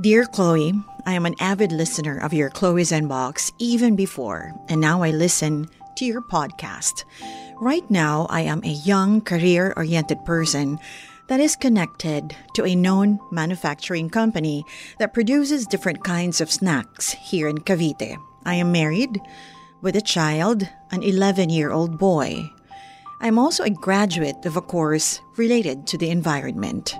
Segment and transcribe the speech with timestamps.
[0.00, 0.74] Dear Chloe,
[1.06, 5.68] I am an avid listener of your Chloe's Inbox even before, and now I listen
[5.94, 7.04] to your podcast.
[7.60, 10.80] Right now, I am a young, career oriented person
[11.28, 14.64] that is connected to a known manufacturing company
[14.98, 18.16] that produces different kinds of snacks here in Cavite.
[18.44, 19.20] I am married
[19.80, 22.50] with a child, an 11 year old boy.
[23.20, 26.96] I'm also a graduate of a course related to the environment.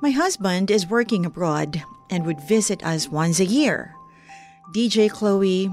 [0.00, 3.96] My husband is working abroad and would visit us once a year.
[4.76, 5.72] DJ Chloe,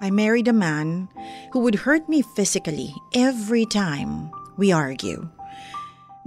[0.00, 1.08] I married a man
[1.52, 5.30] who would hurt me physically every time we argue.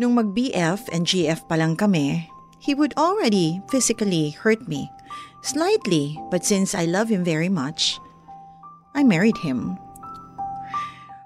[0.01, 2.25] Nung mag-BF and GF pa lang kami,
[2.57, 4.89] he would already physically hurt me.
[5.45, 8.01] Slightly, but since I love him very much,
[8.97, 9.77] I married him.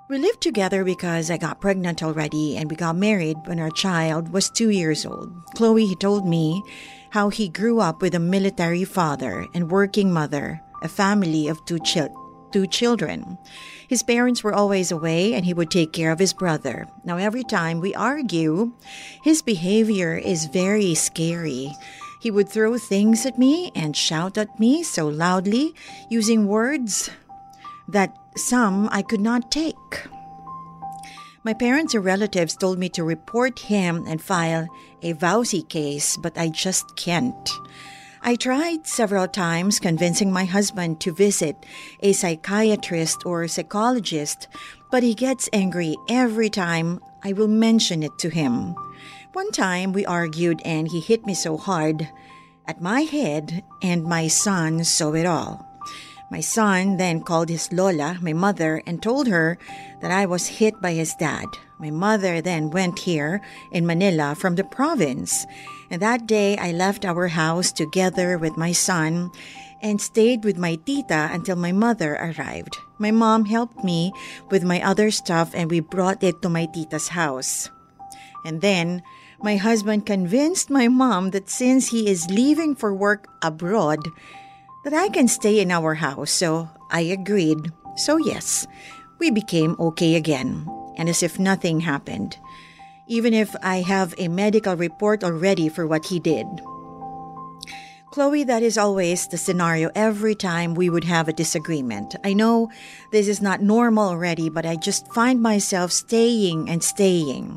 [0.10, 4.34] We lived together because I got pregnant already and we got married when our child
[4.34, 5.32] was two years old.
[5.56, 6.64] Chloe he told me
[7.12, 11.78] how he grew up with a military father and working mother, a family of two,
[11.78, 12.10] chil-
[12.52, 13.38] two children.
[13.88, 16.88] His parents were always away and he would take care of his brother.
[17.06, 18.74] Now, every time we argue,
[19.24, 21.70] his behavior is very scary.
[22.20, 25.76] He would throw things at me and shout at me so loudly
[26.10, 27.12] using words
[27.92, 30.08] that some I could not take.
[31.44, 34.68] My parents and relatives told me to report him and file
[35.02, 37.50] a VAUSI case, but I just can't.
[38.22, 41.56] I tried several times convincing my husband to visit
[42.02, 44.50] a psychiatrist or psychologist,
[44.92, 48.76] but he gets angry every time I will mention it to him.
[49.32, 52.10] One time we argued and he hit me so hard
[52.68, 55.69] at my head, and my son saw it all.
[56.32, 59.58] My son then called his Lola, my mother, and told her
[60.02, 61.46] that I was hit by his dad.
[61.80, 63.42] My mother then went here
[63.72, 65.48] in Manila from the province.
[65.90, 69.32] And that day I left our house together with my son
[69.82, 72.78] and stayed with my tita until my mother arrived.
[73.00, 74.12] My mom helped me
[74.52, 77.70] with my other stuff and we brought it to my tita's house.
[78.46, 79.02] And then
[79.42, 84.00] my husband convinced my mom that since he is leaving for work abroad,
[84.90, 87.72] that I can stay in our house, so I agreed.
[87.96, 88.66] So, yes,
[89.20, 90.66] we became okay again,
[90.98, 92.38] and as if nothing happened,
[93.06, 96.48] even if I have a medical report already for what he did.
[98.10, 102.18] Chloe, that is always the scenario every time we would have a disagreement.
[102.26, 102.74] I know
[103.14, 107.54] this is not normal already, but I just find myself staying and staying.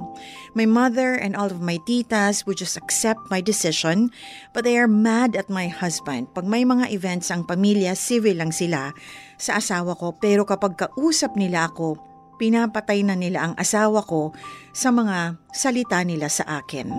[0.53, 4.13] My mother and all of my titas would just accept my decision,
[4.53, 6.29] but they are mad at my husband.
[6.37, 8.93] Pag may mga events ang pamilya, civil lang sila
[9.41, 11.97] sa asawa ko, pero kapag kausap nila ako,
[12.37, 14.37] pinapatay na nila ang asawa ko
[14.77, 16.93] sa mga salita nila sa akin.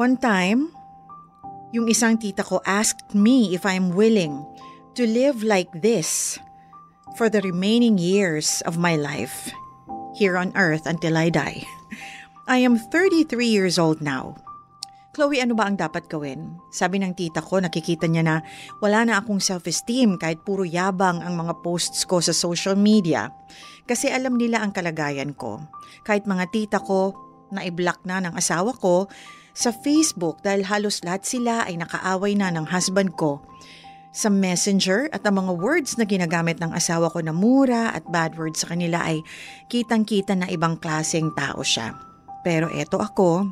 [0.00, 0.72] One time,
[1.74, 4.46] yung isang tita ko asked me if I'm willing
[4.94, 6.38] to live like this
[7.18, 9.50] for the remaining years of my life
[10.14, 11.66] here on earth until I die.
[12.46, 14.38] I am 33 years old now.
[15.18, 16.62] Chloe, ano ba ang dapat gawin?
[16.70, 18.36] Sabi ng tita ko, nakikita niya na
[18.78, 23.34] wala na akong self-esteem kahit puro yabang ang mga posts ko sa social media.
[23.82, 25.58] Kasi alam nila ang kalagayan ko.
[26.06, 27.14] Kahit mga tita ko
[27.50, 29.10] na i-block na ng asawa ko,
[29.54, 33.38] sa Facebook dahil halos lahat sila ay nakaaway na ng husband ko.
[34.14, 38.34] Sa messenger at ang mga words na ginagamit ng asawa ko na mura at bad
[38.38, 39.22] words sa kanila ay
[39.70, 41.94] kitang-kita na ibang klaseng tao siya.
[42.46, 43.46] Pero eto ako,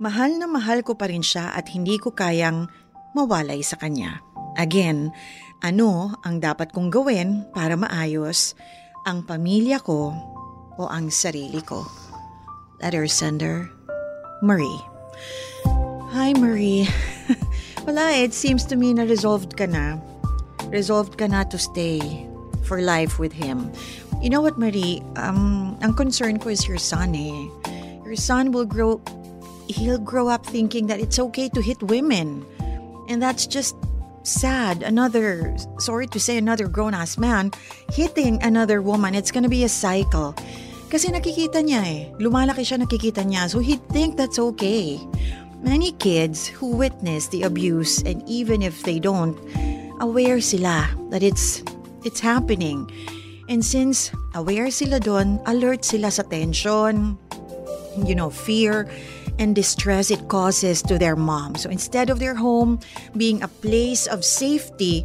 [0.00, 2.68] mahal na mahal ko pa rin siya at hindi ko kayang
[3.16, 4.20] mawalay sa kanya.
[4.56, 5.12] Again,
[5.64, 8.56] ano ang dapat kong gawin para maayos
[9.08, 10.12] ang pamilya ko
[10.76, 11.84] o ang sarili ko?
[12.84, 13.75] Letter sender,
[14.42, 14.80] Marie.
[16.12, 16.88] Hi, Marie.
[17.86, 19.98] Wala, it seems to me na resolved ka na.
[20.68, 22.00] Resolved ka na to stay
[22.64, 23.70] for life with him.
[24.20, 25.02] You know what, Marie?
[25.16, 27.48] Um, ang concern ko is your son eh.
[28.04, 29.00] Your son will grow,
[29.68, 32.44] he'll grow up thinking that it's okay to hit women.
[33.08, 33.76] And that's just
[34.22, 34.82] sad.
[34.82, 37.52] Another, sorry to say, another grown-ass man
[37.92, 39.14] hitting another woman.
[39.14, 40.34] It's gonna be a cycle.
[40.86, 42.00] Kasi nakikita niya eh.
[42.22, 43.50] Lumalaki siya, nakikita niya.
[43.50, 45.02] So he'd think that's okay.
[45.60, 49.34] Many kids who witness the abuse and even if they don't,
[50.00, 51.64] aware sila that it's
[52.04, 52.86] it's happening.
[53.48, 57.18] And since aware sila doon, alert sila sa tension,
[58.04, 58.86] you know, fear
[59.38, 61.54] and distress it causes to their mom.
[61.56, 62.80] So instead of their home
[63.16, 65.04] being a place of safety,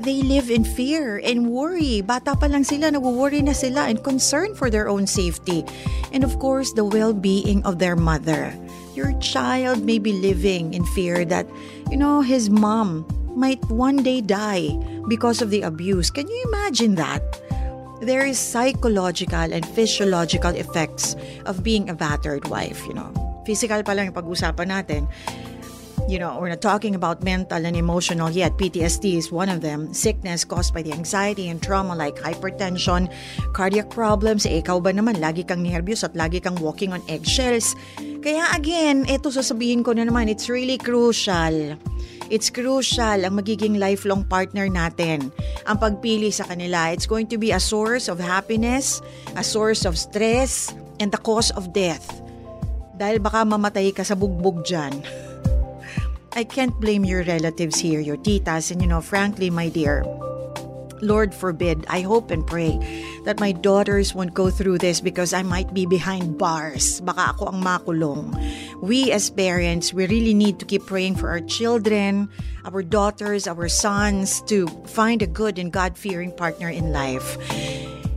[0.00, 2.00] they live in fear and worry.
[2.00, 5.64] Bata pa lang sila, nagwo-worry na sila and concern for their own safety.
[6.12, 8.54] And of course, the well-being of their mother.
[8.94, 11.46] Your child may be living in fear that,
[11.90, 16.10] you know, his mom might one day die because of the abuse.
[16.10, 17.22] Can you imagine that?
[18.00, 23.10] There is psychological and physiological effects of being a battered wife, you know.
[23.44, 25.10] Physical pa lang yung pag-usapan natin
[26.08, 28.56] you know, we're not talking about mental and emotional yet.
[28.58, 29.92] PTSD is one of them.
[29.94, 33.08] Sickness caused by the anxiety and trauma like hypertension,
[33.52, 34.44] cardiac problems.
[34.44, 37.72] Eh, ikaw ba naman, lagi kang nervous at lagi kang walking on eggshells.
[38.20, 41.76] Kaya again, ito sasabihin ko na naman, it's really crucial.
[42.28, 45.32] It's crucial ang magiging lifelong partner natin.
[45.64, 49.00] Ang pagpili sa kanila, it's going to be a source of happiness,
[49.36, 52.20] a source of stress, and the cause of death.
[52.96, 55.00] Dahil baka mamatay ka sa bugbog dyan.
[56.34, 60.02] I can't blame your relatives here, your titas, and you know, frankly, my dear,
[60.98, 62.74] Lord forbid, I hope and pray
[63.22, 66.98] that my daughters won't go through this because I might be behind bars.
[67.06, 68.34] Baka ako ang makulong.
[68.82, 72.26] We as parents, we really need to keep praying for our children,
[72.66, 77.38] our daughters, our sons to find a good and God-fearing partner in life.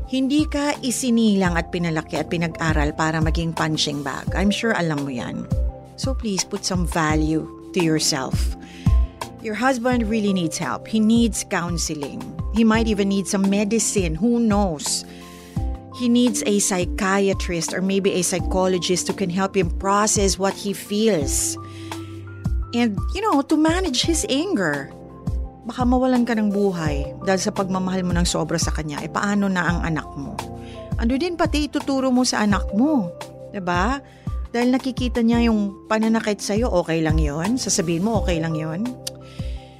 [0.09, 4.31] Hindi ka isinilang at pinalaki at pinag-aral para maging punching bag.
[4.33, 5.45] I'm sure alam mo yan.
[5.99, 8.55] So please put some value to yourself.
[9.41, 10.87] Your husband really needs help.
[10.87, 12.19] He needs counseling.
[12.53, 14.15] He might even need some medicine.
[14.15, 15.05] Who knows?
[15.97, 20.73] He needs a psychiatrist or maybe a psychologist who can help him process what he
[20.73, 21.57] feels.
[22.73, 24.93] And, you know, to manage his anger.
[25.65, 29.01] Baka mawalan ka ng buhay dahil sa pagmamahal mo ng sobra sa kanya.
[29.01, 30.37] E paano na ang anak mo?
[30.97, 33.13] Ano din pati ituturo mo sa anak mo?
[33.53, 34.01] 'Di ba?
[34.57, 38.89] Dahil nakikita niya yung pananakit sa'yo, okay lang yon Sasabihin mo, okay lang yon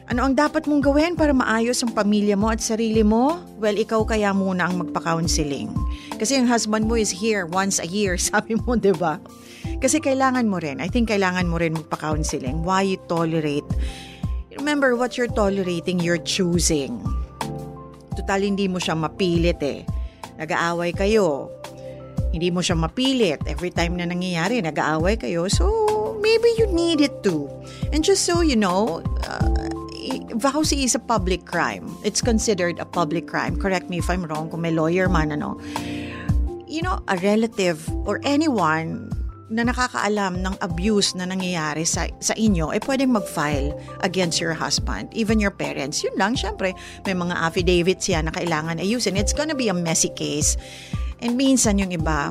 [0.06, 3.41] Ano ang dapat mong gawin para maayos ang pamilya mo at sarili mo?
[3.57, 5.74] Well, ikaw kaya muna ang magpa-counseling.
[6.21, 9.18] Kasi yung husband mo is here once a year, sabi mo, di ba?
[9.81, 12.62] Kasi kailangan mo rin, I think kailangan mo rin magpa-counseling.
[12.62, 13.65] Why you tolerate?
[14.62, 17.01] Remember, what you're tolerating, you're choosing.
[18.13, 19.89] Total, hindi mo siya mapilit eh.
[20.38, 21.56] Nag-aaway kayo,
[22.38, 23.42] hindi mo siya mapilit.
[23.50, 25.50] Every time na nangyayari, nag-aaway kayo.
[25.50, 25.66] So,
[26.22, 27.50] maybe you need it too.
[27.89, 29.57] And just so you know, uh,
[30.38, 31.89] vowsy is a public crime.
[32.06, 33.57] It's considered a public crime.
[33.57, 35.57] Correct me if I'm wrong kung may lawyer man, ano.
[36.69, 39.10] You know, a relative or anyone
[39.48, 43.72] na nakakaalam ng abuse na nangyayari sa, sa inyo, eh pwedeng mag-file
[44.04, 46.04] against your husband, even your parents.
[46.04, 46.75] Yun lang, syempre,
[47.07, 49.16] may mga affidavits yan na kailangan ayusin.
[49.16, 50.60] It's gonna be a messy case.
[51.22, 52.30] And minsan yung iba,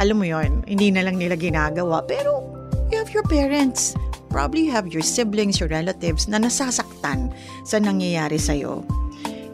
[0.00, 2.02] alam mo yon hindi na lang nila ginagawa.
[2.08, 2.42] Pero
[2.90, 3.94] you have your parents.
[4.32, 7.30] Probably you have your siblings, your relatives na nasasaktan
[7.62, 8.82] sa nangyayari sa'yo.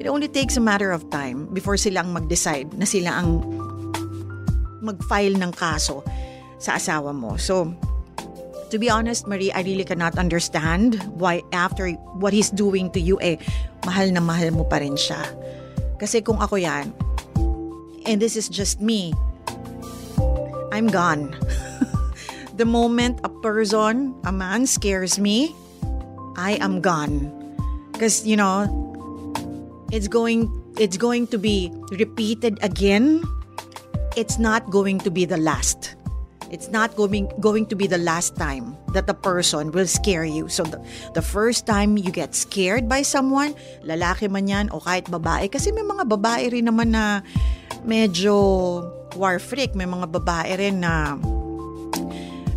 [0.01, 3.45] It only takes a matter of time before silang mag-decide na sila ang
[4.81, 6.01] mag-file ng kaso
[6.57, 7.37] sa asawa mo.
[7.37, 7.77] So,
[8.73, 13.21] to be honest, Marie, I really cannot understand why after what he's doing to you,
[13.21, 13.37] eh,
[13.85, 15.21] mahal na mahal mo pa rin siya.
[16.01, 16.97] Kasi kung ako yan,
[18.11, 19.15] and this is just me,
[20.75, 21.31] I'm gone.
[22.59, 25.55] the moment a person, a man scares me,
[26.35, 27.31] I am gone.
[27.95, 28.67] Because, you know,
[29.95, 33.23] it's going it's going to be repeated again.
[34.19, 35.95] It's not going to be the last.
[36.51, 40.51] It's not going going to be the last time that the person will scare you.
[40.51, 40.83] So the,
[41.15, 43.55] the first time you get scared by someone,
[43.87, 47.23] lalaki man yan o kahit babae kasi may mga babae rin naman na
[47.85, 48.35] medyo
[49.17, 49.75] war freak.
[49.75, 51.17] May mga babae rin na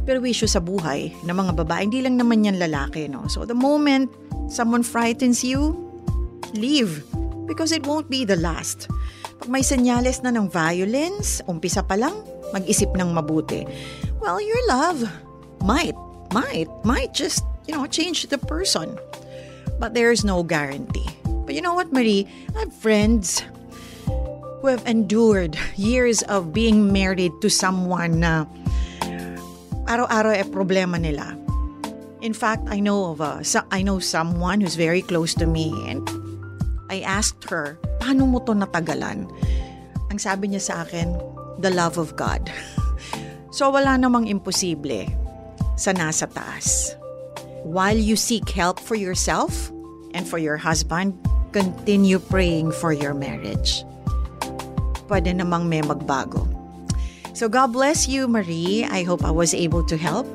[0.03, 1.88] perwisyo sa buhay na mga babae.
[1.88, 3.27] Hindi lang naman yan lalaki, no?
[3.32, 4.12] So the moment
[4.51, 5.74] someone frightens you,
[6.53, 7.03] leave.
[7.48, 8.88] Because it won't be the last.
[9.39, 12.15] Pag may senyales na ng violence, umpisa pa lang,
[12.56, 13.68] mag-isip ng mabuti.
[14.24, 15.03] Well, your love
[15.60, 15.96] might,
[16.32, 18.96] might, might just, you know, change the person.
[19.75, 21.08] But there's no guarantee.
[21.44, 22.24] But you know what, Marie?
[22.56, 23.44] I have friends
[24.63, 28.48] who have endured years of being married to someone na
[29.91, 31.36] araw-araw ay problema nila.
[32.24, 33.43] In fact, I know of a,
[33.75, 36.00] I know someone who's very close to me and
[36.88, 39.27] I asked her, paano mo to natagalan?
[40.08, 41.12] Ang sabi niya sa akin,
[41.60, 42.48] the love of God.
[43.51, 45.12] so wala namang imposible
[45.75, 46.96] sa nasa taas.
[47.67, 49.75] While you seek help for yourself
[50.15, 51.20] and for your husband,
[51.51, 53.84] continue praying for your marriage
[55.07, 56.48] pwede namang may magbago.
[57.33, 58.86] So God bless you, Marie.
[58.86, 60.29] I hope I was able to help.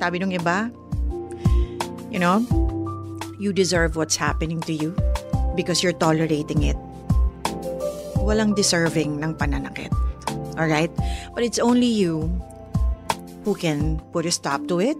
[0.00, 0.72] Sabi nung iba,
[2.08, 2.40] you know,
[3.38, 4.96] you deserve what's happening to you
[5.52, 6.76] because you're tolerating it.
[8.24, 9.92] Walang deserving ng pananakit.
[10.56, 10.90] Alright?
[11.34, 12.30] But it's only you
[13.44, 14.96] who can put a stop to it,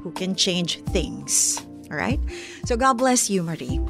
[0.00, 1.60] who can change things.
[1.90, 2.20] All right?
[2.64, 3.80] So God bless you, Marie.